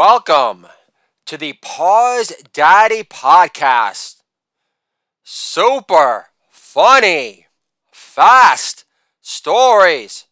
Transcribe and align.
Welcome 0.00 0.66
to 1.26 1.36
the 1.36 1.58
Pause 1.60 2.32
Daddy 2.54 3.02
Podcast. 3.02 4.22
Super 5.22 6.28
funny, 6.48 7.48
fast 7.92 8.86
stories 9.20 10.24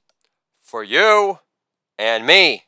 for 0.59 0.83
you 0.83 1.41
and 1.99 2.25
me. 2.27 2.65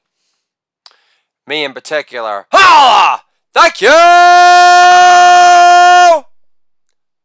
Me 1.47 1.65
in 1.65 1.73
particular. 1.73 2.47
Holla! 2.53 3.23
Thank 3.55 3.81
you 3.81 3.89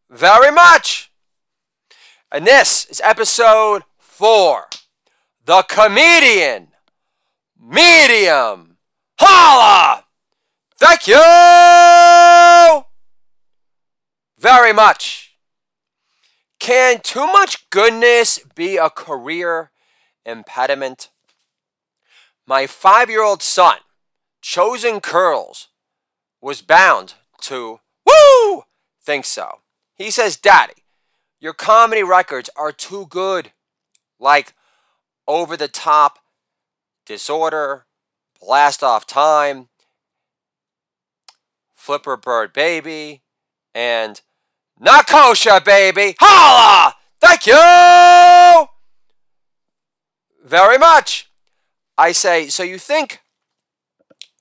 very 0.09 0.51
much. 0.53 1.11
And 2.31 2.47
this 2.47 2.85
is 2.85 3.01
episode 3.03 3.83
four 3.99 4.67
The 5.43 5.65
Comedian 5.67 6.69
Medium. 7.59 8.74
Holla! 9.19 10.05
Thank 10.77 11.07
you 11.07 12.83
very 14.37 14.73
much. 14.73 15.37
Can 16.59 16.99
too 17.01 17.25
much 17.27 17.69
goodness 17.69 18.39
be 18.55 18.77
a 18.77 18.89
career 18.89 19.71
impediment? 20.25 21.09
My 22.47 22.67
five 22.67 23.09
year 23.09 23.23
old 23.23 23.41
son, 23.41 23.77
Chosen 24.41 24.99
Curls, 24.99 25.69
was 26.41 26.61
bound 26.61 27.15
to, 27.41 27.79
woo, 28.05 28.63
think 29.01 29.25
so. 29.25 29.59
He 29.95 30.11
says, 30.11 30.37
Daddy, 30.37 30.83
your 31.39 31.53
comedy 31.53 32.03
records 32.03 32.49
are 32.55 32.71
too 32.71 33.07
good. 33.07 33.51
Like 34.19 34.53
over 35.27 35.57
the 35.57 35.67
top, 35.67 36.19
disorder, 37.05 37.85
Blast 38.45 38.83
Off 38.83 39.07
Time, 39.07 39.69
Flipper 41.73 42.15
Bird 42.15 42.53
Baby, 42.53 43.23
and 43.73 44.21
Not 44.79 45.07
Kosher 45.07 45.59
Baby. 45.59 46.15
Holla! 46.19 46.93
Thank 47.19 47.47
you 47.47 48.67
very 50.45 50.77
much. 50.77 51.31
I 51.97 52.11
say, 52.11 52.47
so 52.49 52.61
you 52.61 52.77
think 52.77 53.21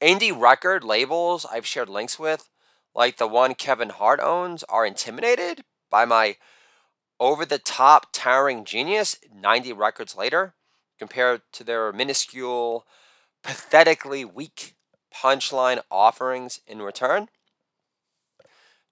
indie 0.02 0.38
record 0.38 0.84
labels 0.84 1.46
I've 1.50 1.66
shared 1.66 1.88
links 1.88 2.18
with, 2.18 2.50
like 2.94 3.16
the 3.16 3.26
one 3.26 3.54
Kevin 3.54 3.88
Hart 3.88 4.20
owns, 4.20 4.64
are 4.64 4.84
intimidated 4.84 5.64
by 5.90 6.04
my 6.04 6.36
over 7.18 7.46
the 7.46 7.58
top 7.58 8.08
towering 8.12 8.66
genius 8.66 9.16
90 9.34 9.72
records 9.72 10.14
later 10.14 10.52
compared 10.98 11.40
to 11.52 11.64
their 11.64 11.90
minuscule 11.90 12.84
pathetically 13.44 14.24
weak 14.24 14.74
punchline 15.14 15.80
offerings 15.90 16.60
in 16.66 16.82
return? 16.82 17.28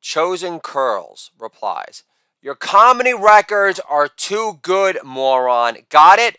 Chosen 0.00 0.60
Curls 0.60 1.30
replies, 1.38 2.04
Your 2.40 2.54
comedy 2.54 3.14
records 3.14 3.80
are 3.88 4.08
too 4.08 4.60
good, 4.62 4.98
moron. 5.02 5.78
Got 5.88 6.18
it? 6.18 6.36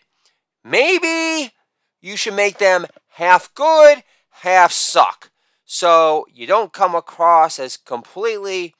Maybe 0.62 1.52
you 2.00 2.16
should 2.16 2.34
make 2.34 2.58
them 2.58 2.86
half 3.08 3.52
good, 3.54 4.04
half 4.30 4.72
suck. 4.72 5.30
So 5.64 6.26
you 6.32 6.46
don't 6.46 6.72
come 6.72 6.94
across 6.94 7.58
as 7.58 7.76
completely 7.76 8.74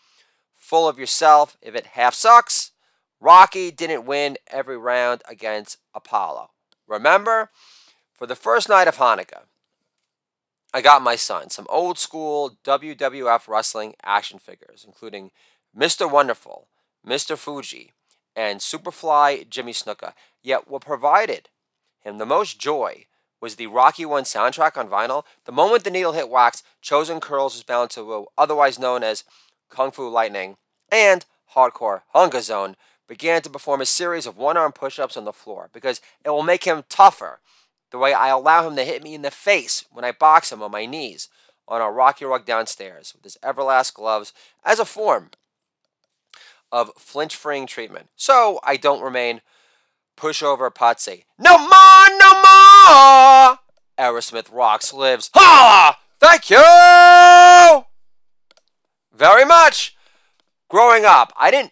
full 0.55 0.89
of 0.89 0.99
yourself 0.99 1.56
if 1.61 1.75
it 1.75 1.87
half 1.87 2.15
sucks. 2.15 2.73
Rocky 3.21 3.71
didn't 3.71 4.05
win 4.05 4.37
every 4.49 4.77
round 4.77 5.23
against 5.28 5.78
Apollo. 5.94 6.50
Remember, 6.87 7.50
for 8.15 8.27
the 8.27 8.37
first 8.37 8.69
night 8.69 8.89
of 8.89 8.97
Hanukkah, 8.97 9.43
I 10.73 10.81
got 10.81 11.03
my 11.03 11.17
son 11.17 11.51
some 11.51 11.67
old 11.69 11.99
school 11.99 12.57
WWF 12.65 13.49
wrestling 13.49 13.95
action 14.03 14.39
figures, 14.39 14.85
including 14.87 15.31
Mr. 15.77 16.11
Wonderful, 16.11 16.69
Mr. 17.07 17.37
Fuji, 17.37 17.93
and 18.35 18.61
Superfly 18.61 19.49
Jimmy 19.49 19.73
Snuka. 19.73 20.15
Yet 20.43 20.69
what 20.69 20.85
provided 20.85 21.49
him 22.01 22.19
the 22.19 22.27
most 22.27 22.59
joy 22.59 23.07
was 23.41 23.57
the 23.57 23.67
Rocky 23.67 24.05
One 24.05 24.25
soundtrack 24.25 24.77
on 24.77 24.89
vinyl. 24.89 25.25
The 25.45 25.53
moment 25.53 25.85
the 25.85 25.91
needle 25.91 26.13
hit 26.13 26.29
wax, 26.29 26.63
Chosen 26.81 27.21
Curls 27.21 27.55
was 27.55 27.63
bound 27.63 27.91
to 27.91 28.27
otherwise 28.39 28.79
known 28.79 29.03
as 29.03 29.25
Kung 29.69 29.91
Fu 29.91 30.09
Lightning 30.09 30.57
and 30.91 31.27
Hardcore 31.55 32.03
Hunger 32.13 32.41
Zone 32.41 32.77
began 33.07 33.43
to 33.43 33.51
perform 33.51 33.81
a 33.81 33.87
series 33.87 34.27
of 34.27 34.39
one 34.39 34.57
arm 34.57 34.73
push 34.73 34.99
ups 34.99 35.17
on 35.17 35.25
the 35.25 35.33
floor 35.33 35.69
because 35.73 36.01
it 36.25 36.31
will 36.31 36.43
make 36.43 36.65
him 36.65 36.85
tougher 36.89 37.41
the 37.94 37.99
way 37.99 38.12
I 38.12 38.27
allow 38.27 38.66
him 38.66 38.75
to 38.75 38.84
hit 38.84 39.05
me 39.05 39.15
in 39.15 39.22
the 39.22 39.31
face 39.31 39.84
when 39.93 40.05
I 40.05 40.10
box 40.10 40.50
him 40.50 40.65
on 40.65 40.72
my 40.72 40.84
knees 40.84 41.28
on 41.69 41.81
our 41.81 41.93
rocky 41.93 42.25
rug 42.25 42.44
downstairs 42.44 43.15
with 43.15 43.22
his 43.22 43.38
Everlast 43.41 43.94
gloves 43.94 44.32
as 44.65 44.81
a 44.81 44.84
form 44.84 45.31
of 46.72 46.91
flinch 46.99 47.37
freeing 47.37 47.69
treatment. 47.69 48.09
So 48.16 48.59
I 48.65 48.78
don't 48.78 49.00
remain 49.00 49.43
pushover 50.16 50.75
Patsy. 50.75 51.27
No 51.38 51.56
more, 51.56 52.19
no 52.19 52.32
more! 52.43 53.59
Aerosmith 53.97 54.53
rocks, 54.53 54.93
lives. 54.93 55.31
Ha! 55.32 55.97
Thank 56.19 56.50
you 56.50 57.84
very 59.16 59.44
much. 59.44 59.97
Growing 60.69 61.05
up, 61.05 61.32
I 61.38 61.53
didn't 61.53 61.71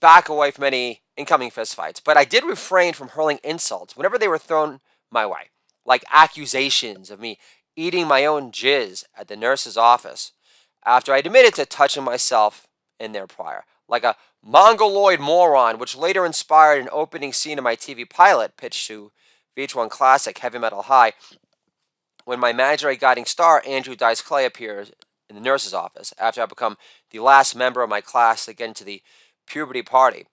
back 0.00 0.28
away 0.28 0.50
from 0.50 0.64
any 0.64 1.02
incoming 1.16 1.52
fistfights, 1.52 2.00
but 2.04 2.16
I 2.16 2.24
did 2.24 2.42
refrain 2.42 2.94
from 2.94 3.10
hurling 3.10 3.38
insults 3.44 3.96
whenever 3.96 4.18
they 4.18 4.26
were 4.26 4.38
thrown 4.38 4.80
my 5.12 5.26
way, 5.26 5.50
like 5.84 6.04
accusations 6.10 7.10
of 7.10 7.20
me 7.20 7.38
eating 7.76 8.06
my 8.06 8.24
own 8.24 8.50
jizz 8.50 9.04
at 9.16 9.28
the 9.28 9.36
nurse's 9.36 9.76
office 9.76 10.32
after 10.84 11.12
I 11.12 11.18
admitted 11.18 11.54
to 11.54 11.66
touching 11.66 12.04
myself 12.04 12.66
in 12.98 13.12
there 13.12 13.26
prior, 13.26 13.64
like 13.88 14.04
a 14.04 14.16
mongoloid 14.42 15.20
moron, 15.20 15.78
which 15.78 15.96
later 15.96 16.26
inspired 16.26 16.82
an 16.82 16.88
opening 16.92 17.32
scene 17.32 17.58
of 17.58 17.64
my 17.64 17.76
TV 17.76 18.08
pilot 18.08 18.56
pitched 18.56 18.86
to 18.88 19.12
VH1 19.56 19.90
Classic 19.90 20.36
Heavy 20.36 20.58
Metal 20.58 20.82
High 20.82 21.12
when 22.24 22.40
my 22.40 22.50
imaginary 22.50 22.96
guiding 22.96 23.24
star, 23.24 23.62
Andrew 23.66 23.96
Dice 23.96 24.22
Clay, 24.22 24.44
appears 24.44 24.92
in 25.28 25.34
the 25.34 25.42
nurse's 25.42 25.74
office 25.74 26.12
after 26.18 26.42
I 26.42 26.46
become 26.46 26.76
the 27.10 27.20
last 27.20 27.54
member 27.54 27.82
of 27.82 27.90
my 27.90 28.00
class 28.00 28.44
to 28.46 28.54
get 28.54 28.68
into 28.68 28.84
the 28.84 29.02
puberty 29.46 29.82
party. 29.82 30.26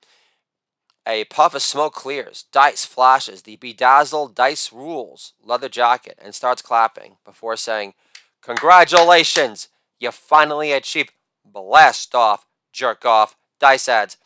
A 1.08 1.24
puff 1.26 1.56
of 1.56 1.62
smoke 1.62 1.94
clears, 1.94 2.46
Dice 2.52 2.86
flashes 2.86 3.44
the 3.44 3.56
bedazzled 3.56 4.36
Dice 4.36 4.72
rules 4.72 5.34
leather 5.44 5.70
jacket 5.70 6.20
and 6.22 6.36
starts 6.36 6.62
clapping 6.62 7.18
before 7.26 7.58
saying, 7.58 7.94
Congratulations! 8.42 9.70
You 10.00 10.12
finally 10.12 10.72
achieved 10.72 11.12
blast 11.44 12.16
off, 12.16 12.46
jerk 12.72 13.06
off. 13.06 13.36
Dice 13.60 13.90
adds, 13.90 14.18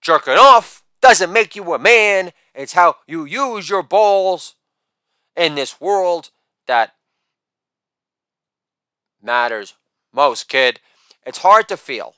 Jerking 0.00 0.34
off 0.34 0.84
doesn't 1.00 1.32
make 1.32 1.56
you 1.56 1.72
a 1.72 1.78
man, 1.78 2.32
it's 2.54 2.74
how 2.74 2.96
you 3.06 3.24
use 3.24 3.70
your 3.70 3.82
balls 3.82 4.54
in 5.36 5.54
this 5.54 5.80
world 5.80 6.30
that 6.66 6.94
matters 9.22 9.74
most, 10.12 10.48
kid. 10.48 10.80
It's 11.26 11.38
hard 11.38 11.68
to 11.68 11.76
feel 11.76 12.14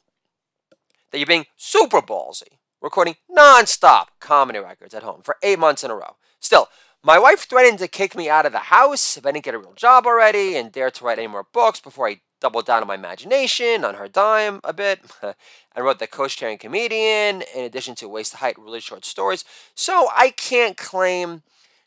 that 1.10 1.18
you're 1.18 1.26
being 1.26 1.46
super 1.56 2.02
ballsy 2.02 2.58
recording 2.86 3.16
non-stop 3.28 4.12
comedy 4.20 4.60
records 4.60 4.94
at 4.94 5.02
home 5.02 5.20
for 5.20 5.36
eight 5.42 5.58
months 5.58 5.82
in 5.82 5.90
a 5.90 5.94
row. 5.96 6.14
Still, 6.38 6.68
my 7.02 7.18
wife 7.18 7.40
threatened 7.40 7.80
to 7.80 7.88
kick 7.88 8.14
me 8.14 8.28
out 8.28 8.46
of 8.46 8.52
the 8.52 8.70
house 8.70 9.16
if 9.16 9.26
I 9.26 9.32
didn't 9.32 9.44
get 9.44 9.56
a 9.56 9.58
real 9.58 9.72
job 9.74 10.06
already 10.06 10.56
and 10.56 10.70
dare 10.70 10.92
to 10.92 11.04
write 11.04 11.18
any 11.18 11.26
more 11.26 11.48
books 11.52 11.80
before 11.80 12.06
I 12.06 12.20
doubled 12.40 12.64
down 12.64 12.82
on 12.82 12.86
my 12.86 12.94
imagination 12.94 13.84
on 13.84 13.96
her 13.96 14.06
dime 14.06 14.60
a 14.62 14.72
bit. 14.72 15.00
I 15.20 15.80
wrote 15.80 15.98
The 15.98 16.06
Coach-Tearing 16.06 16.58
Comedian 16.58 17.42
in 17.56 17.64
addition 17.64 17.96
to 17.96 18.08
Waist 18.08 18.30
to 18.30 18.38
Height 18.38 18.56
really 18.56 18.78
short 18.78 19.04
stories. 19.04 19.44
So 19.74 20.08
I 20.14 20.30
can't 20.30 20.76
claim 20.76 21.42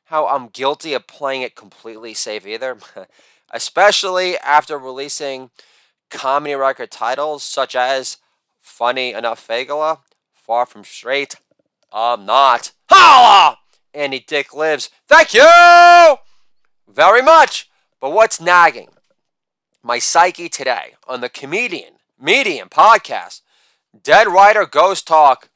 how 0.06 0.28
I'm 0.28 0.50
guilty 0.50 0.94
of 0.94 1.08
playing 1.08 1.44
it 1.44 1.56
completely 1.56 2.14
safe 2.14 2.46
either. 2.46 2.78
Especially 3.52 4.38
after 4.40 4.78
releasing 4.78 5.52
comedy 6.10 6.56
record 6.56 6.92
titles 6.92 7.42
such 7.44 7.74
as 7.74 8.18
Funny 8.60 9.14
Enough 9.14 9.48
Fagala 9.48 10.00
far 10.50 10.66
from 10.66 10.84
straight. 10.84 11.36
I'm 11.94 12.26
not. 12.26 12.72
Holla! 12.90 13.60
Andy 13.94 14.20
Dick 14.20 14.52
lives. 14.52 14.90
Thank 15.08 15.36
you 15.36 15.48
very 16.88 17.22
much. 17.22 17.70
But 18.02 18.14
what's 18.14 18.42
nagging? 18.42 18.90
My 19.84 20.00
psyche 20.00 20.50
today 20.50 20.96
on 21.08 21.22
the 21.22 21.30
Comedian 21.30 21.98
Medium 22.20 22.68
podcast, 22.68 23.42
Dead 24.04 24.28
Writer 24.28 24.66
Ghost 24.66 25.06
Talk 25.06 25.50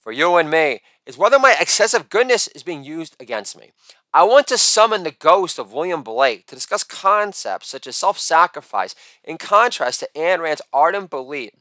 for 0.00 0.10
you 0.10 0.34
and 0.34 0.50
me, 0.50 0.80
is 1.06 1.16
whether 1.16 1.38
my 1.38 1.54
excessive 1.60 2.10
goodness 2.10 2.48
is 2.48 2.64
being 2.64 2.82
used 2.82 3.14
against 3.20 3.56
me. 3.56 3.70
I 4.12 4.24
want 4.24 4.48
to 4.48 4.58
summon 4.58 5.04
the 5.04 5.12
ghost 5.12 5.56
of 5.56 5.72
William 5.72 6.02
Blake 6.02 6.48
to 6.48 6.56
discuss 6.56 6.82
concepts 6.82 7.68
such 7.68 7.86
as 7.86 7.96
self 7.96 8.18
sacrifice 8.18 8.96
in 9.22 9.38
contrast 9.38 10.00
to 10.00 10.08
Ayn 10.16 10.40
Rand's 10.40 10.62
ardent 10.72 11.10
belief 11.10 11.52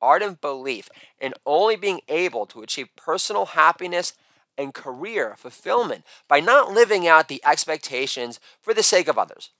ardent 0.00 0.40
belief 0.40 0.88
in 1.20 1.34
only 1.44 1.76
being 1.76 2.00
able 2.08 2.46
to 2.46 2.62
achieve 2.62 2.88
personal 2.96 3.46
happiness 3.46 4.14
and 4.58 4.74
career 4.74 5.34
fulfillment 5.36 6.04
by 6.28 6.40
not 6.40 6.72
living 6.72 7.06
out 7.06 7.28
the 7.28 7.42
expectations 7.44 8.40
for 8.60 8.74
the 8.74 8.82
sake 8.82 9.08
of 9.08 9.18
others. 9.18 9.50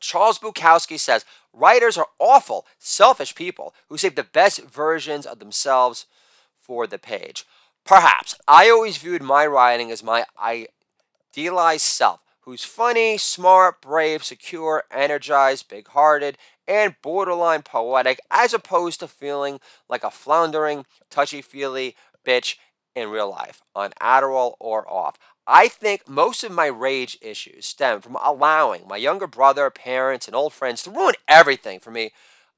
Charles 0.00 0.38
Bukowski 0.38 0.98
says 0.98 1.24
writers 1.52 1.96
are 1.96 2.08
awful, 2.18 2.66
selfish 2.78 3.34
people 3.34 3.74
who 3.88 3.96
save 3.96 4.14
the 4.14 4.22
best 4.22 4.62
versions 4.62 5.26
of 5.26 5.38
themselves 5.38 6.06
for 6.54 6.86
the 6.86 6.98
page. 6.98 7.44
Perhaps. 7.84 8.34
I 8.48 8.70
always 8.70 8.96
viewed 8.96 9.22
my 9.22 9.46
writing 9.46 9.90
as 9.90 10.02
my 10.02 10.24
idealized 10.38 11.84
self, 11.84 12.20
who's 12.40 12.64
funny, 12.64 13.18
smart, 13.18 13.80
brave, 13.80 14.24
secure, 14.24 14.84
energized, 14.90 15.68
big 15.68 15.88
hearted, 15.88 16.38
and 16.66 16.96
borderline 17.02 17.62
poetic, 17.62 18.20
as 18.30 18.54
opposed 18.54 19.00
to 19.00 19.08
feeling 19.08 19.60
like 19.88 20.04
a 20.04 20.10
floundering, 20.10 20.86
touchy 21.10 21.42
feely 21.42 21.96
bitch 22.24 22.56
in 22.94 23.10
real 23.10 23.30
life, 23.30 23.62
on 23.74 23.90
Adderall 24.00 24.54
or 24.60 24.88
off. 24.90 25.18
I 25.46 25.68
think 25.68 26.08
most 26.08 26.42
of 26.42 26.52
my 26.52 26.66
rage 26.66 27.18
issues 27.20 27.66
stem 27.66 28.00
from 28.00 28.16
allowing 28.22 28.88
my 28.88 28.96
younger 28.96 29.26
brother, 29.26 29.68
parents, 29.70 30.26
and 30.26 30.34
old 30.34 30.52
friends 30.52 30.82
to 30.84 30.90
ruin 30.90 31.14
everything 31.28 31.80
for 31.80 31.90
me 31.90 32.12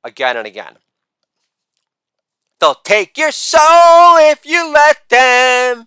again 0.05 0.37
and 0.37 0.47
again. 0.47 0.77
They'll 2.61 2.75
take 2.75 3.19
your 3.19 3.33
soul 3.33 4.17
if 4.19 4.47
you 4.47 4.73
let 4.73 5.09
them. 5.09 5.87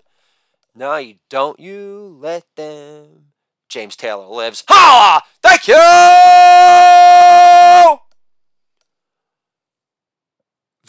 No, 0.75 0.97
you 0.97 1.15
don't. 1.29 1.59
You 1.59 2.17
let 2.19 2.43
them. 2.55 3.29
James 3.69 3.95
Taylor 3.95 4.27
lives. 4.27 4.63
Ha! 4.67 5.21
Thank 5.41 5.67
you! 5.67 7.08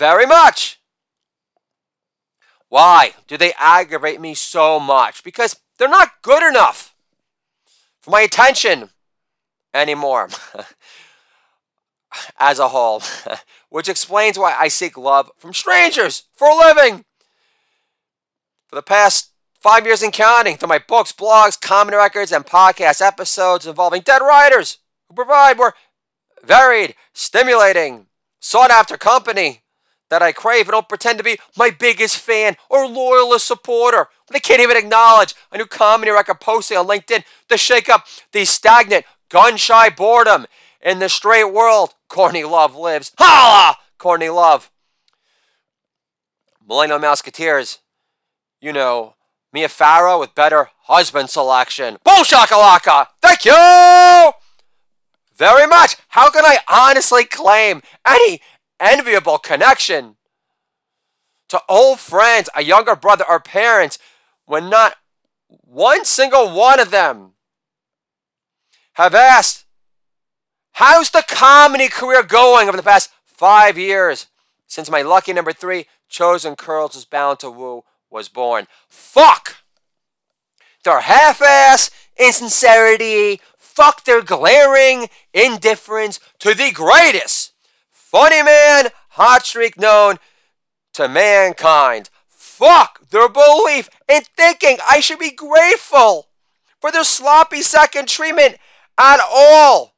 Very 0.01 0.25
much. 0.25 0.81
Why 2.71 3.13
do 3.29 3.37
they 3.37 3.53
aggravate 3.59 4.19
me 4.19 4.33
so 4.33 4.81
much? 4.81 5.23
Because 5.23 5.61
they're 5.77 5.91
not 5.91 6.23
good 6.23 6.43
enough 6.43 6.95
for 8.01 8.11
my 8.11 8.23
attention 8.23 8.89
anymore. 9.75 10.31
as 12.39 12.59
a 12.59 12.69
whole, 12.69 13.03
which 13.69 13.91
explains 13.91 14.39
why 14.39 14.57
I 14.59 14.69
seek 14.69 14.97
love 14.97 15.31
from 15.37 15.53
strangers 15.53 16.23
for 16.35 16.49
a 16.49 16.57
living. 16.57 17.05
For 18.69 18.77
the 18.77 18.83
past 18.83 19.33
five 19.61 19.85
years 19.85 20.03
and 20.03 20.15
counting, 20.15 20.57
through 20.57 20.71
my 20.71 20.79
books, 20.79 21.13
blogs, 21.13 21.61
comedy 21.61 21.99
records, 21.99 22.33
and 22.33 22.47
podcast 22.47 23.03
episodes 23.03 23.67
involving 23.67 24.01
dead 24.01 24.23
writers 24.23 24.79
who 25.09 25.15
provide 25.15 25.59
more 25.59 25.75
varied, 26.43 26.95
stimulating, 27.13 28.07
sought 28.41 28.71
after 28.71 28.97
company 28.97 29.61
that 30.11 30.23
I 30.23 30.33
crave 30.33 30.67
and 30.67 30.73
don't 30.73 30.89
pretend 30.89 31.19
to 31.19 31.25
be 31.25 31.39
my 31.57 31.71
biggest 31.71 32.19
fan 32.19 32.57
or 32.69 32.87
loyalist 32.87 33.47
supporter. 33.47 34.09
They 34.31 34.41
can't 34.41 34.61
even 34.61 34.77
acknowledge 34.77 35.35
a 35.51 35.59
new 35.59 35.67
comedy 35.67 36.11
record 36.11 36.41
posting 36.41 36.77
on 36.77 36.87
LinkedIn 36.87 37.25
to 37.49 37.57
shake 37.57 37.89
up 37.89 38.07
the 38.33 38.45
stagnant, 38.45 39.07
gun 39.29 39.57
shy 39.57 39.89
boredom 39.89 40.47
in 40.83 40.99
the 40.99 41.09
straight 41.09 41.53
world, 41.53 41.95
Courtney 42.09 42.45
Love 42.45 42.77
lives. 42.77 43.13
Holla! 43.19 43.77
Courtney 43.99 44.29
Love. 44.29 44.71
Millennial 46.67 46.99
Musketeers. 46.99 47.79
You 48.61 48.73
know, 48.73 49.15
Mia 49.53 49.69
Farrow 49.69 50.21
with 50.21 50.35
better 50.35 50.71
husband 50.83 51.31
selection. 51.31 51.99
Boom! 52.05 52.25
Thank 52.25 53.45
you! 53.45 54.33
Very 55.41 55.67
much. 55.67 55.97
How 56.09 56.31
can 56.31 56.45
I 56.45 56.59
honestly 56.69 57.25
claim 57.25 57.83
any 58.07 58.43
enviable 58.81 59.39
connection 59.39 60.17
to 61.49 61.61
old 61.69 61.99
friends, 61.99 62.49
a 62.55 62.63
younger 62.63 62.97
brother, 62.97 63.25
or 63.29 63.41
parents 63.41 63.99
when 64.47 64.71
not 64.71 64.97
one 65.49 66.05
single 66.05 66.53
one 66.55 66.81
of 66.81 66.91
them 66.91 67.33
have 68.95 69.15
asked 69.15 69.65
How's 70.73 71.11
the 71.11 71.25
comedy 71.29 71.89
career 71.89 72.23
going 72.23 72.69
over 72.69 72.77
the 72.77 72.83
past 72.83 73.11
five 73.27 73.77
years 73.77 74.29
since 74.67 74.91
my 74.91 75.03
lucky 75.03 75.33
number 75.33 75.53
three, 75.53 75.87
Chosen 76.09 76.57
Curls 76.57 76.95
was 76.95 77.05
bound 77.05 77.41
to 77.41 77.51
woo, 77.51 77.85
was 78.09 78.29
born? 78.29 78.67
Fuck! 78.89 79.57
Their 80.85 81.01
half 81.01 81.43
ass 81.43 81.91
insincerity, 82.17 83.41
fuck 83.59 84.05
their 84.05 84.23
glaring 84.23 85.09
indifference 85.35 86.21
to 86.39 86.55
the 86.55 86.71
greatest 86.71 87.40
funny 88.11 88.43
man 88.43 88.89
hot 89.11 89.47
streak 89.47 89.79
known 89.79 90.17
to 90.95 91.09
mankind. 91.09 92.11
Fuck 92.29 93.09
their 93.11 93.29
belief 93.29 93.89
in 94.09 94.23
thinking 94.37 94.79
I 94.89 95.01
should 95.01 95.21
be 95.21 95.31
grateful 95.31 96.29
for 96.81 96.91
their 96.91 97.05
sloppy 97.05 97.63
second 97.63 98.09
treatment 98.09 98.57
at 98.99 99.21
all 99.33 99.95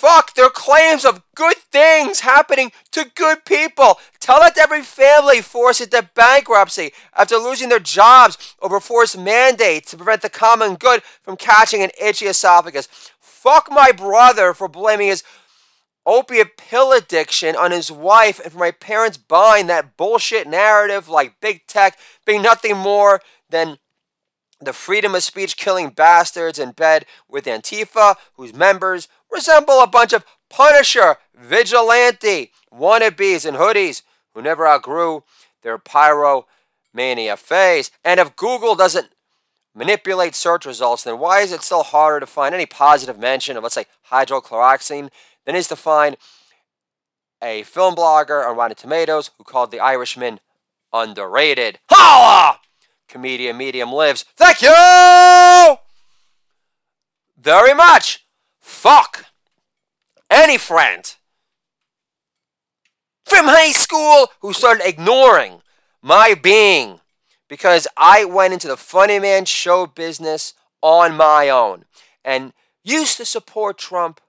fuck 0.00 0.34
their 0.34 0.48
claims 0.48 1.04
of 1.04 1.22
good 1.34 1.56
things 1.56 2.20
happening 2.20 2.72
to 2.90 3.10
good 3.14 3.44
people. 3.44 3.98
Tell 4.18 4.40
that 4.40 4.54
to 4.54 4.62
every 4.62 4.82
family 4.82 5.42
forced 5.42 5.82
into 5.82 6.08
bankruptcy 6.14 6.92
after 7.14 7.36
losing 7.36 7.68
their 7.68 7.80
jobs 7.80 8.54
over 8.62 8.80
forced 8.80 9.18
mandates 9.18 9.90
to 9.90 9.98
prevent 9.98 10.22
the 10.22 10.30
common 10.30 10.76
good 10.76 11.02
from 11.22 11.36
catching 11.36 11.82
an 11.82 11.90
itchy 12.00 12.26
esophagus. 12.26 12.88
Fuck 13.20 13.68
my 13.70 13.92
brother 13.92 14.54
for 14.54 14.68
blaming 14.68 15.08
his 15.08 15.22
opiate 16.10 16.56
pill 16.56 16.92
addiction 16.92 17.54
on 17.54 17.70
his 17.70 17.90
wife 17.90 18.40
and 18.40 18.52
for 18.52 18.58
my 18.58 18.72
parents 18.72 19.16
buying 19.16 19.68
that 19.68 19.96
bullshit 19.96 20.48
narrative 20.48 21.08
like 21.08 21.40
big 21.40 21.64
tech 21.68 21.96
being 22.26 22.42
nothing 22.42 22.76
more 22.76 23.20
than 23.48 23.78
the 24.60 24.72
freedom 24.72 25.14
of 25.14 25.22
speech 25.22 25.56
killing 25.56 25.90
bastards 25.90 26.58
in 26.58 26.72
bed 26.72 27.06
with 27.28 27.44
Antifa, 27.44 28.16
whose 28.34 28.52
members 28.52 29.06
resemble 29.30 29.80
a 29.80 29.86
bunch 29.86 30.12
of 30.12 30.24
Punisher, 30.50 31.16
vigilante, 31.32 32.50
wannabes 32.74 33.46
in 33.46 33.54
hoodies 33.54 34.02
who 34.34 34.42
never 34.42 34.66
outgrew 34.66 35.22
their 35.62 35.78
pyromania 35.78 37.38
phase. 37.38 37.92
And 38.04 38.18
if 38.18 38.34
Google 38.34 38.74
doesn't 38.74 39.10
manipulate 39.74 40.34
search 40.34 40.66
results, 40.66 41.04
then 41.04 41.20
why 41.20 41.40
is 41.40 41.52
it 41.52 41.62
still 41.62 41.84
harder 41.84 42.18
to 42.20 42.26
find 42.26 42.52
any 42.52 42.66
positive 42.66 43.18
mention 43.18 43.56
of, 43.56 43.62
let's 43.62 43.76
say, 43.76 43.86
hydrochloroxine 44.10 45.10
than 45.50 45.58
is 45.58 45.66
to 45.66 45.74
find 45.74 46.16
a 47.42 47.64
film 47.64 47.96
blogger 47.96 48.48
on 48.48 48.56
Rotten 48.56 48.76
Tomatoes 48.76 49.32
who 49.36 49.42
called 49.42 49.72
The 49.72 49.80
Irishman 49.80 50.38
underrated? 50.92 51.80
Holla! 51.90 52.60
Comedian 53.08 53.56
Medium 53.56 53.92
lives. 53.92 54.24
Thank 54.36 54.62
you 54.62 55.76
very 57.36 57.74
much 57.74 58.24
fuck 58.60 59.24
any 60.30 60.56
friend 60.56 61.16
from 63.24 63.46
high 63.46 63.72
school 63.72 64.28
who 64.42 64.52
started 64.52 64.86
ignoring 64.86 65.62
my 66.00 66.34
being 66.40 67.00
because 67.48 67.88
I 67.96 68.24
went 68.24 68.52
into 68.52 68.68
the 68.68 68.76
funny 68.76 69.18
man 69.18 69.46
show 69.46 69.86
business 69.86 70.54
on 70.80 71.16
my 71.16 71.48
own 71.48 71.86
and 72.24 72.52
used 72.84 73.16
to 73.16 73.24
support 73.24 73.76
Trump 73.76 74.20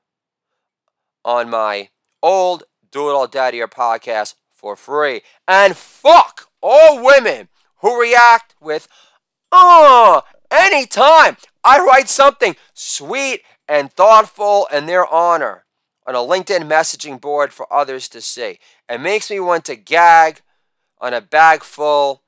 on 1.24 1.50
my 1.50 1.90
old 2.22 2.64
Do 2.92 3.10
It 3.10 3.14
All 3.14 3.28
Daddy 3.28 3.62
or 3.62 3.68
podcast 3.68 4.36
for 4.52 4.76
free. 4.76 5.22
And 5.48 5.76
fuck 5.76 6.48
all 6.62 7.04
women 7.04 7.50
who 7.78 8.00
react 8.00 8.56
with, 8.62 8.88
oh, 9.52 10.22
anytime 10.52 11.38
I 11.64 11.80
write 11.80 12.10
something 12.10 12.56
sweet 12.74 13.42
and 13.68 13.92
thoughtful 13.92 14.68
in 14.72 14.86
their 14.86 15.06
honor 15.12 15.66
on 16.06 16.16
a 16.16 16.20
LinkedIn 16.20 16.70
messaging 16.70 17.20
board 17.20 17.54
for 17.54 17.72
others 17.72 18.10
to 18.10 18.22
see. 18.22 18.60
It 18.90 19.00
makes 19.00 19.30
me 19.30 19.40
want 19.40 19.66
to 19.66 19.76
gag 19.76 20.42
on 21.00 21.14
a 21.14 21.22
bag 21.22 21.64
full 21.64 22.24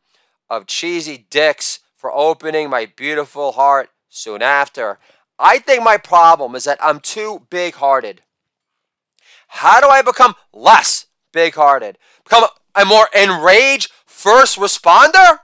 of 0.49 0.67
cheesy 0.67 1.27
dicks 1.29 1.79
for 1.95 2.11
opening 2.11 2.69
my 2.69 2.85
beautiful 2.85 3.53
heart 3.53 3.89
soon 4.09 4.41
after. 4.41 4.99
I 5.39 5.59
think 5.59 5.83
my 5.83 5.97
problem 5.97 6.55
is 6.55 6.63
that 6.65 6.79
I'm 6.81 6.99
too 6.99 7.47
big 7.49 7.75
hearted. 7.75 8.21
How 9.53 9.79
do 9.79 9.87
I 9.87 10.01
become 10.01 10.33
less 10.51 11.05
big 11.31 11.53
hearted? 11.53 11.99
Become 12.23 12.45
a 12.73 12.85
more 12.85 13.07
enraged 13.15 13.91
first 14.05 14.57
responder? 14.57 15.37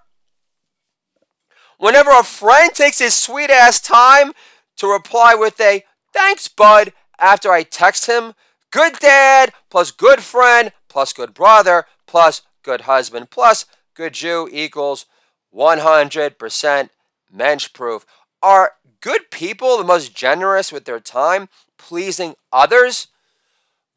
Whenever 1.78 2.10
a 2.10 2.24
friend 2.24 2.74
takes 2.74 2.98
his 2.98 3.16
sweet 3.16 3.52
ass 3.52 3.80
time 3.80 4.34
to 4.78 4.92
reply 4.92 5.36
with 5.36 5.62
a 5.62 5.86
thanks, 6.12 6.48
bud, 6.48 6.92
after 7.20 7.52
I 7.52 7.62
text 7.62 8.08
him, 8.08 8.34
good 8.72 8.94
dad 9.00 9.54
plus 9.70 9.92
good 9.92 10.22
friend 10.22 10.74
plus 10.88 11.14
good 11.14 11.36
brother 11.36 11.86
plus 12.08 12.42
good 12.64 12.82
husband 12.82 13.30
plus 13.30 13.68
good 13.94 14.14
Jew 14.14 14.50
equals 14.52 15.06
100% 15.56 16.90
mensch 17.32 17.74
proof. 17.74 18.08
Are 18.42 18.74
good 19.02 19.30
people 19.30 19.78
the 19.78 19.84
most 19.84 20.16
generous 20.16 20.72
with 20.72 20.86
their 20.86 21.00
time, 21.00 21.48
pleasing 21.78 22.34
others 22.52 23.08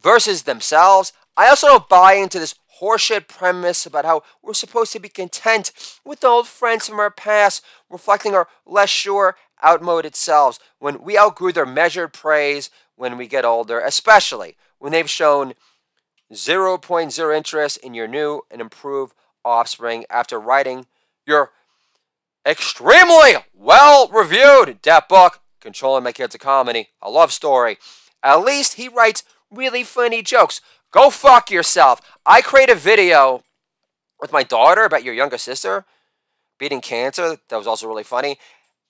versus 0.02 0.42
themselves? 0.42 1.12
I 1.36 1.48
also 1.48 1.66
don't 1.68 1.88
buy 1.88 2.14
into 2.14 2.38
this 2.38 2.54
horseshit 2.80 3.28
premise 3.28 3.86
about 3.86 4.04
how 4.04 4.22
we're 4.42 4.54
supposed 4.54 4.92
to 4.92 5.00
be 5.00 5.08
content 5.08 5.72
with 6.04 6.24
old 6.24 6.48
friends 6.48 6.88
from 6.88 6.98
our 6.98 7.10
past, 7.10 7.64
reflecting 7.88 8.34
our 8.34 8.48
less 8.66 8.90
sure 8.90 9.36
outmoded 9.64 10.16
selves. 10.16 10.58
When 10.78 11.02
we 11.02 11.16
outgrew 11.16 11.52
their 11.52 11.66
measured 11.66 12.12
praise, 12.12 12.70
when 12.96 13.16
we 13.16 13.28
get 13.28 13.44
older, 13.44 13.80
especially 13.80 14.56
when 14.78 14.92
they've 14.92 15.08
shown 15.08 15.54
0.0 16.32 17.36
interest 17.36 17.76
in 17.78 17.94
your 17.94 18.08
new 18.08 18.42
and 18.50 18.60
improved 18.60 19.14
offspring 19.44 20.04
after 20.10 20.40
writing 20.40 20.86
your 21.26 21.50
extremely 22.44 23.34
well 23.54 24.08
reviewed 24.08 24.82
death 24.82 25.08
book, 25.08 25.40
Controlling 25.60 26.04
My 26.04 26.12
Kids 26.12 26.34
a 26.34 26.38
Comedy, 26.38 26.88
a 27.00 27.10
love 27.10 27.32
story. 27.32 27.78
At 28.22 28.42
least 28.42 28.74
he 28.74 28.88
writes 28.88 29.24
really 29.52 29.84
funny 29.84 30.22
jokes. 30.22 30.60
Go 30.90 31.10
fuck 31.10 31.50
yourself. 31.50 32.00
I 32.26 32.42
create 32.42 32.70
a 32.70 32.74
video 32.74 33.42
with 34.20 34.32
my 34.32 34.42
daughter 34.42 34.84
about 34.84 35.04
your 35.04 35.14
younger 35.14 35.38
sister 35.38 35.84
beating 36.58 36.80
cancer. 36.80 37.38
That 37.48 37.56
was 37.56 37.66
also 37.66 37.88
really 37.88 38.04
funny. 38.04 38.38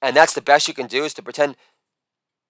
And 0.03 0.15
that's 0.15 0.35
the 0.35 0.43
best 0.43 0.69
you 0.69 0.75
can 0.75 0.87
do 0.87 1.05
is 1.05 1.15
to 1.15 1.23
pretend 1.23 1.57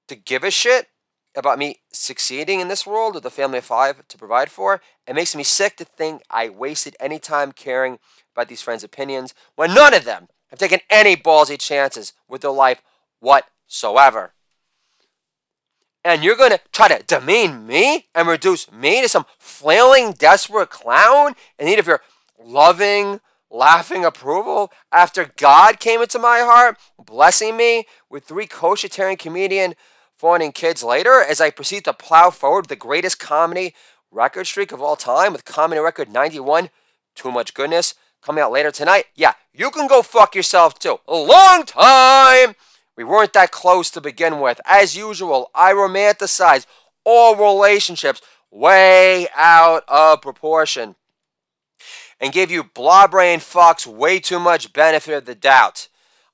to 0.09 0.17
give 0.17 0.43
a 0.43 0.51
shit 0.51 0.89
about 1.37 1.59
me 1.59 1.77
succeeding 1.93 2.61
in 2.61 2.69
this 2.69 2.87
world 2.87 3.15
with 3.15 3.25
a 3.25 3.31
family 3.31 3.59
of 3.59 3.65
five 3.65 4.07
to 4.09 4.19
provide 4.19 4.51
for. 4.51 4.81
It 5.07 5.15
makes 5.15 5.37
me 5.37 5.45
sick 5.45 5.77
to 5.77 5.85
think 5.85 6.23
I 6.29 6.49
wasted 6.49 6.97
any 6.99 7.19
time 7.19 7.53
caring 7.53 7.99
about 8.35 8.49
these 8.49 8.63
friends' 8.63 8.85
opinions 8.85 9.33
when 9.55 9.75
none 9.75 9.95
of 9.95 10.05
them 10.05 10.29
have 10.49 10.59
taken 10.59 10.81
any 10.91 11.17
ballsy 11.17 11.59
chances 11.59 12.13
with 12.29 12.43
their 12.43 12.51
life 12.51 12.83
whatsoever. 13.21 14.35
And 16.05 16.25
you're 16.25 16.37
going 16.37 16.51
to 16.51 16.61
try 16.73 16.89
to 16.89 17.03
demean 17.05 17.67
me 17.67 18.07
and 18.15 18.27
reduce 18.27 18.71
me 18.73 19.03
to 19.03 19.09
some 19.09 19.27
flailing, 19.39 20.13
desperate 20.13 20.71
clown 20.71 21.35
in 21.59 21.67
need 21.67 21.79
of 21.79 21.87
your 21.87 22.01
loving, 22.43 23.21
laughing 23.51 24.05
approval 24.05 24.73
after 24.91 25.31
God 25.37 25.79
came 25.79 26.03
into 26.03 26.19
my 26.19 26.41
heart, 26.41 26.77
blessing 26.99 27.57
me 27.57 27.87
with 28.11 28.25
three 28.25 28.47
kosher 28.47 28.89
comedian 29.17 29.75
fawning 30.17 30.53
kids 30.53 30.83
later 30.83 31.23
as 31.23 31.41
I 31.41 31.51
proceed 31.51 31.85
to 31.85 31.93
plow 31.93 32.31
forward 32.31 32.67
the 32.67 32.77
greatest 32.77 33.19
comedy 33.19 33.75
record 34.11 34.47
streak 34.47 34.73
of 34.73 34.81
all 34.81 34.97
time 34.97 35.33
with 35.33 35.45
comedy 35.45 35.81
record 35.81 36.11
91. 36.11 36.71
Too 37.15 37.31
much 37.31 37.55
goodness 37.55 37.95
coming 38.23 38.43
out 38.43 38.53
later 38.53 38.71
tonight. 38.71 39.07
Yeah, 39.15 39.35
you 39.53 39.71
can 39.71 39.87
go 39.87 40.03
fuck 40.03 40.35
yourself 40.35 40.79
too. 40.79 40.99
A 41.07 41.17
long 41.17 41.65
time. 41.65 42.55
We 42.97 43.05
weren't 43.05 43.33
that 43.33 43.51
close 43.51 43.91
to 43.93 44.01
begin 44.01 44.41
with. 44.41 44.61
As 44.67 44.97
usual, 44.97 45.51
I 45.55 45.73
romanticize 45.73 46.67
all 47.05 47.37
relationships 47.37 48.21
way 48.51 49.29
out 49.35 49.85
of 49.89 50.21
proportion 50.21 50.97
and 52.21 52.33
give 52.33 52.51
you 52.51 52.63
blah 52.63 53.07
brain 53.07 53.41
fucks 53.41 53.87
way 53.87 54.21
too 54.21 54.39
much 54.39 54.73
benefit 54.73 55.15
of 55.15 55.25
the 55.25 55.35
doubt. 55.35 55.89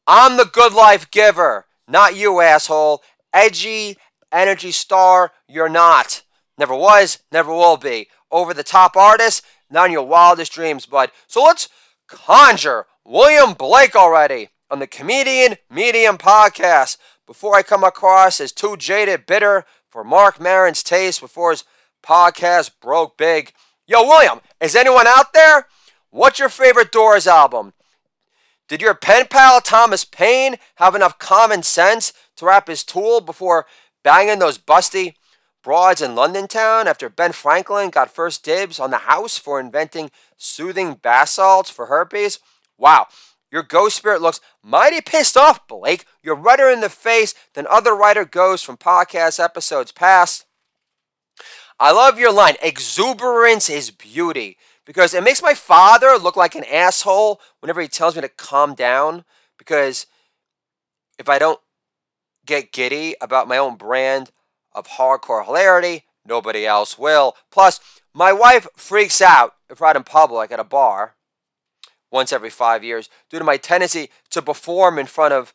I'm 0.07 0.37
the 0.37 0.45
good 0.45 0.73
life 0.73 1.11
giver, 1.11 1.67
not 1.87 2.17
you, 2.17 2.41
asshole, 2.41 3.03
edgy 3.33 3.97
energy 4.33 4.71
star, 4.71 5.33
you're 5.47 5.69
not. 5.69 6.23
Never 6.57 6.75
was, 6.75 7.19
never 7.31 7.53
will 7.53 7.77
be. 7.77 8.09
Over 8.31 8.53
the 8.53 8.62
top 8.62 8.97
artist, 8.97 9.45
not 9.71 9.87
in 9.87 9.93
your 9.93 10.07
wildest 10.07 10.53
dreams, 10.53 10.87
bud. 10.87 11.11
So 11.27 11.43
let's 11.43 11.69
conjure 12.07 12.87
William 13.05 13.55
Blake 13.55 13.95
already 13.95 14.50
on 14.71 14.79
the 14.79 14.87
Comedian 14.87 15.57
Medium 15.71 16.19
podcast 16.19 16.97
before 17.27 17.57
I 17.57 17.63
come 17.63 17.85
across 17.85 18.41
as 18.41 18.53
too 18.53 18.77
jaded, 18.77 19.27
bitter 19.27 19.65
for 19.89 20.05
Marc 20.05 20.41
Maron's 20.41 20.83
taste 20.83 21.21
before 21.21 21.51
his 21.51 21.65
podcast 22.03 22.73
broke 22.81 23.17
big. 23.17 23.53
Yo, 23.87 24.03
William, 24.03 24.41
is 24.61 24.77
anyone 24.77 25.07
out 25.07 25.33
there? 25.33 25.67
What's 26.11 26.39
your 26.39 26.49
favorite 26.49 26.93
Doors 26.93 27.27
album? 27.27 27.73
Did 28.69 28.83
your 28.83 28.95
pen 28.95 29.27
pal 29.31 29.61
Thomas 29.61 30.05
Paine 30.05 30.57
have 30.77 30.95
enough 30.95 31.19
common 31.19 31.63
sense 31.63 32.13
to 32.37 32.47
wrap 32.47 32.69
his 32.69 32.85
tool 32.85 33.21
before 33.21 33.67
banging 34.05 34.39
those 34.39 34.59
busty 34.59 35.15
broads 35.63 36.03
in 36.03 36.15
London 36.15 36.47
town 36.47 36.87
after 36.87 37.09
Ben 37.09 37.33
Franklin 37.33 37.91
got 37.91 38.11
first 38.11 38.45
dibs 38.45 38.79
on 38.79 38.91
the 38.91 38.99
house 38.99 39.39
for 39.39 39.59
inventing 39.59 40.11
soothing 40.37 40.95
bath 40.95 41.31
salts 41.31 41.71
for 41.71 41.87
herpes? 41.87 42.39
Wow, 42.77 43.07
your 43.51 43.63
ghost 43.63 43.97
spirit 43.97 44.21
looks 44.21 44.41
mighty 44.69 45.01
pissed 45.01 45.37
off, 45.37 45.67
Blake. 45.67 46.05
You're 46.23 46.35
redder 46.35 46.69
in 46.69 46.81
the 46.81 46.91
face 46.91 47.35
than 47.55 47.67
other 47.67 47.95
writer 47.95 48.25
goes 48.25 48.63
from 48.63 48.77
podcast 48.77 49.43
episodes 49.43 49.93
past. 49.93 50.45
I 51.81 51.93
love 51.93 52.19
your 52.19 52.33
line. 52.33 52.57
Exuberance 52.63 53.71
is 53.71 53.91
beauty 53.91 54.59
because 54.85 55.15
it 55.15 55.23
makes 55.23 55.43
my 55.43 55.55
father 55.55 56.19
look 56.19 56.37
like 56.37 56.55
an 56.55 56.65
asshole 56.65 57.41
whenever 57.61 57.81
he 57.81 57.89
tells 57.89 58.15
me 58.15 58.23
to 58.23 58.29
calm 58.29 58.75
down. 58.75 59.25
Because 59.59 60.07
if 61.19 61.29
I 61.29 61.39
don't 61.39 61.61
get 62.45 62.73
giddy 62.73 63.15
about 63.21 63.49
my 63.49 63.59
own 63.59 63.77
brand 63.77 64.31
of 64.73 64.89
hardcore 64.89 65.45
hilarity, 65.45 66.05
nobody 66.27 66.67
else 66.67 66.99
will. 66.99 67.37
Plus, 67.51 67.81
my 68.13 68.33
wife 68.33 68.67
freaks 68.77 69.23
out 69.23 69.55
if 69.71 69.81
we're 69.81 69.87
out 69.87 69.97
in 69.97 70.03
public 70.03 70.51
at 70.51 70.61
a 70.61 70.65
bar 70.65 71.15
once 72.11 72.33
every 72.33 72.50
five 72.50 72.83
years 72.83 73.09
due 73.31 73.38
to 73.38 73.45
my 73.45 73.57
tendency 73.57 74.11
to 74.31 74.43
perform 74.43 74.99
in 74.99 75.07
front 75.07 75.35
of 75.35 75.53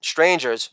strangers 0.00 0.70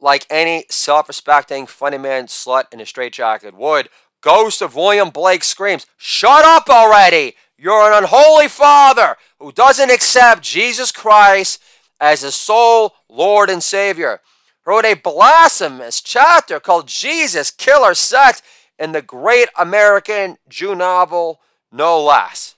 like 0.00 0.26
any 0.30 0.64
self 0.68 1.08
respecting 1.08 1.66
funny 1.66 1.98
man 1.98 2.26
slut 2.26 2.72
in 2.72 2.80
a 2.80 2.86
straitjacket 2.86 3.54
would. 3.54 3.88
Ghost 4.20 4.60
of 4.62 4.74
William 4.74 5.10
Blake 5.10 5.44
screams, 5.44 5.86
Shut 5.96 6.44
up 6.44 6.68
already! 6.68 7.34
You're 7.58 7.90
an 7.90 8.02
unholy 8.02 8.48
father 8.48 9.16
who 9.38 9.50
doesn't 9.50 9.90
accept 9.90 10.42
Jesus 10.42 10.92
Christ 10.92 11.62
as 11.98 12.20
his 12.20 12.34
sole 12.34 12.94
Lord 13.08 13.48
and 13.48 13.62
Savior. 13.62 14.20
Wrote 14.66 14.84
a 14.84 14.94
blasphemous 14.94 16.02
chapter 16.02 16.60
called 16.60 16.88
Jesus, 16.88 17.50
Killer 17.50 17.94
Sex 17.94 18.42
in 18.78 18.92
the 18.92 19.00
great 19.00 19.48
American 19.56 20.36
Jew 20.48 20.74
novel, 20.74 21.40
no 21.72 22.02
less. 22.02 22.55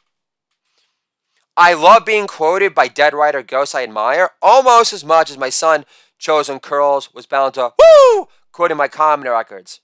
I 1.61 1.75
love 1.75 2.05
being 2.05 2.29
quoted 2.29 2.73
by 2.73 2.87
dead 2.87 3.12
writer 3.12 3.43
ghosts 3.43 3.75
I 3.75 3.83
admire 3.83 4.31
almost 4.41 4.93
as 4.93 5.05
much 5.05 5.29
as 5.29 5.37
my 5.37 5.50
son, 5.50 5.85
Chosen 6.17 6.61
Curls, 6.61 7.12
was 7.12 7.27
bound 7.27 7.55
to 7.55 7.73
woo 7.77 8.29
quoting 8.53 8.77
my 8.77 8.87
comedy 8.87 9.29
records 9.29 9.81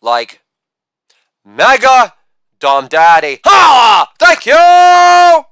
like 0.00 0.40
Mega 1.44 2.14
Dumb 2.60 2.86
Daddy. 2.86 3.40
Ha! 3.44 4.12
Thank 4.20 4.46
you 4.46 5.44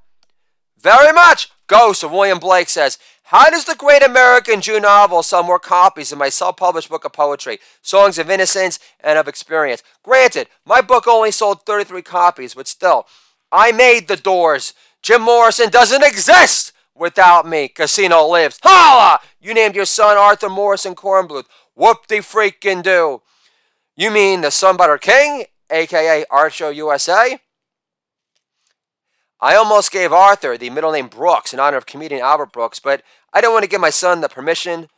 very 0.81 1.13
much. 1.13 1.51
Ghost 1.67 2.05
of 2.05 2.13
William 2.13 2.39
Blake 2.39 2.69
says, 2.69 2.99
How 3.25 3.51
does 3.51 3.65
the 3.65 3.75
great 3.75 4.05
American 4.05 4.61
Jew 4.61 4.79
novel 4.79 5.25
sell 5.25 5.43
more 5.43 5.59
copies 5.59 6.11
than 6.11 6.21
my 6.21 6.29
self 6.29 6.57
published 6.57 6.89
book 6.89 7.05
of 7.05 7.13
poetry, 7.13 7.59
Songs 7.81 8.17
of 8.17 8.31
Innocence 8.31 8.79
and 9.01 9.19
of 9.19 9.27
Experience? 9.27 9.83
Granted, 10.05 10.47
my 10.65 10.81
book 10.81 11.09
only 11.09 11.33
sold 11.33 11.67
33 11.67 12.03
copies, 12.03 12.55
but 12.55 12.69
still, 12.69 13.09
I 13.53 13.71
made 13.71 14.09
the 14.09 14.17
doors. 14.17 14.73
Jim 15.03 15.23
Morrison 15.23 15.69
doesn't 15.69 16.03
exist 16.03 16.73
without 16.95 17.47
me. 17.47 17.69
Casino 17.69 18.27
lives. 18.27 18.59
Holla! 18.63 19.21
You 19.41 19.53
named 19.53 19.77
your 19.77 19.85
son 19.85 20.17
Arthur 20.17 20.49
Morrison 20.49 20.95
Kornbluth. 20.95 21.45
Whoop 21.75 22.07
de 22.07 22.19
freaking 22.19 22.83
do. 22.83 23.23
You 23.95 24.11
mean 24.11 24.41
the 24.41 24.49
Sunbutter 24.49 25.01
King, 25.01 25.45
aka 25.71 26.25
Art 26.31 26.55
Show 26.55 26.71
USA? 26.71 27.39
I 29.41 29.57
almost 29.57 29.91
gave 29.91 30.13
Arthur 30.13 30.57
the 30.57 30.71
middle 30.71 30.93
name 30.93 31.09
Brooks 31.09 31.53
in 31.53 31.61
honor 31.61 31.77
of 31.77 31.85
comedian 31.85 32.23
Albert 32.23 32.53
Brooks, 32.53 32.79
but 32.79 33.03
I 33.33 33.41
don't 33.41 33.53
want 33.53 33.65
to 33.65 33.69
give 33.69 33.81
my 33.81 33.91
son 33.91 34.21
the 34.21 34.29
permission 34.29 34.89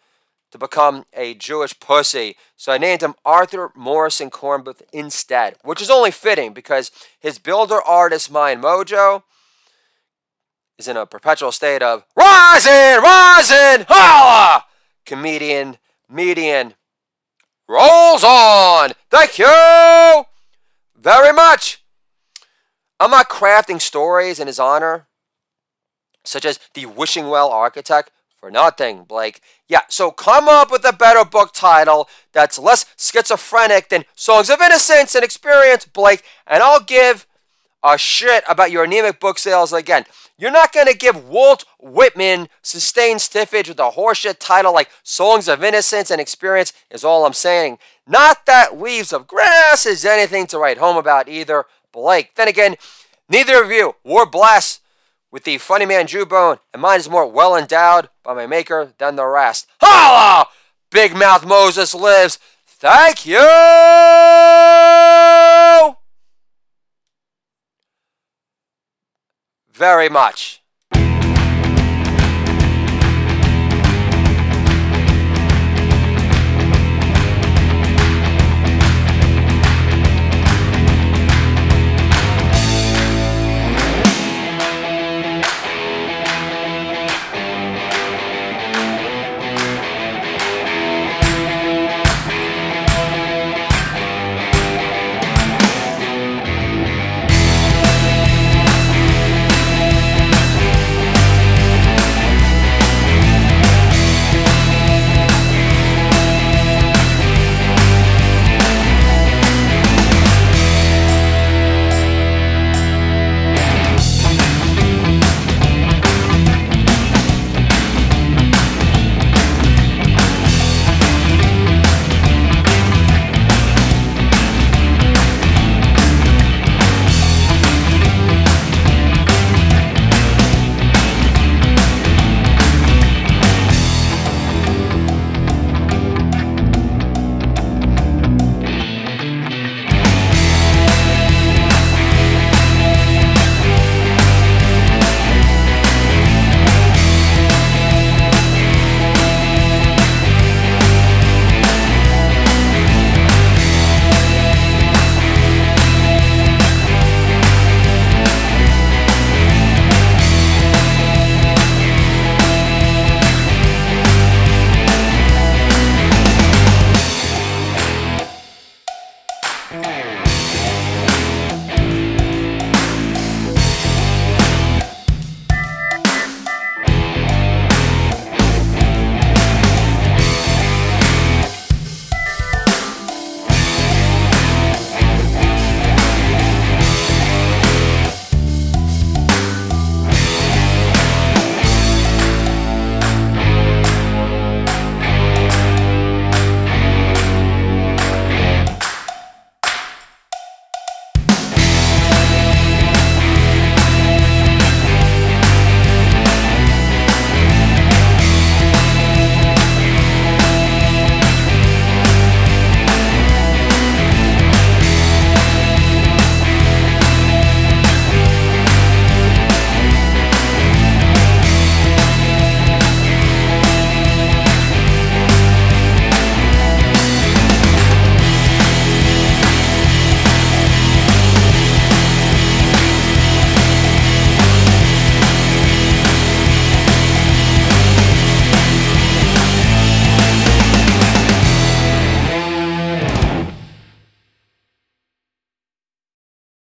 to 0.54 0.58
become 0.58 1.04
a 1.12 1.34
Jewish 1.34 1.80
pussy, 1.80 2.37
so 2.56 2.70
I 2.70 2.78
named 2.78 3.02
him 3.02 3.16
Arthur 3.25 3.73
Morrison 3.75 4.30
Kornbluth 4.30 4.82
instead, 4.92 5.56
which 5.64 5.82
is 5.82 5.90
only 5.90 6.12
fitting 6.12 6.52
because 6.52 6.92
his 7.18 7.40
builder 7.40 7.82
artist 7.82 8.30
mind 8.30 8.62
mojo 8.62 9.25
is 10.78 10.87
in 10.87 10.96
a 10.96 11.06
perpetual 11.06 11.50
state 11.50 11.82
of 11.82 12.04
rising, 12.16 13.02
rising, 13.02 13.84
holla! 13.88 14.62
Comedian, 15.04 15.78
median, 16.08 16.75
rolls 17.68 18.23
on. 18.23 18.92
Thank 19.11 19.40
you 19.40 20.25
very 20.96 21.32
much. 21.32 21.82
I'm 23.00 23.11
not 23.11 23.28
crafting 23.28 23.80
stories 23.80 24.38
in 24.38 24.46
his 24.46 24.61
honor, 24.61 25.08
such 26.23 26.44
as 26.44 26.61
the 26.75 26.87
Wishing 26.87 27.28
Well 27.28 27.50
Architect, 27.50 28.12
for 28.44 28.50
nothing, 28.50 29.04
Blake. 29.04 29.40
Yeah, 29.68 29.80
so 29.88 30.10
come 30.10 30.48
up 30.48 30.70
with 30.70 30.84
a 30.84 30.92
better 30.92 31.24
book 31.24 31.54
title 31.54 32.10
that's 32.32 32.58
less 32.58 32.84
schizophrenic 32.98 33.88
than 33.88 34.04
Songs 34.14 34.50
of 34.50 34.60
Innocence 34.60 35.14
and 35.14 35.24
Experience, 35.24 35.86
Blake, 35.86 36.22
and 36.46 36.62
I'll 36.62 36.82
give 36.82 37.26
a 37.82 37.96
shit 37.96 38.44
about 38.46 38.70
your 38.70 38.84
anemic 38.84 39.18
book 39.18 39.38
sales 39.38 39.72
again. 39.72 40.04
You're 40.36 40.50
not 40.50 40.74
going 40.74 40.88
to 40.88 40.94
give 40.94 41.26
Walt 41.26 41.64
Whitman 41.80 42.50
sustained 42.60 43.20
stiffage 43.20 43.68
with 43.68 43.78
a 43.78 43.92
horseshit 43.92 44.36
title 44.40 44.74
like 44.74 44.90
Songs 45.02 45.48
of 45.48 45.64
Innocence 45.64 46.10
and 46.10 46.20
Experience, 46.20 46.74
is 46.90 47.02
all 47.02 47.24
I'm 47.24 47.32
saying. 47.32 47.78
Not 48.06 48.44
that 48.44 48.78
Leaves 48.78 49.14
of 49.14 49.26
Grass 49.26 49.86
is 49.86 50.04
anything 50.04 50.46
to 50.48 50.58
write 50.58 50.76
home 50.76 50.98
about 50.98 51.30
either, 51.30 51.64
Blake. 51.92 52.34
Then 52.34 52.48
again, 52.48 52.76
neither 53.26 53.64
of 53.64 53.70
you 53.70 53.94
were 54.04 54.26
blessed 54.26 54.82
with 55.30 55.44
the 55.44 55.56
funny 55.56 55.86
man 55.86 56.06
Jewbone, 56.06 56.58
and 56.74 56.82
mine 56.82 57.00
is 57.00 57.08
more 57.08 57.26
well 57.26 57.56
endowed 57.56 58.10
by 58.25 58.35
my 58.35 58.47
maker 58.47 58.93
than 58.99 59.16
the 59.16 59.26
rest. 59.26 59.69
Holla! 59.81 60.49
Big 60.90 61.14
Mouth 61.14 61.47
Moses 61.47 61.95
lives. 61.95 62.38
Thank 62.66 63.26
you 63.26 63.38
very 69.73 70.09
much. 70.09 70.63